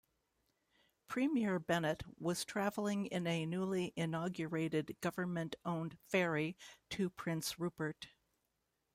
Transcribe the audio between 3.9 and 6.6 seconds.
inaugurated government-owned ferry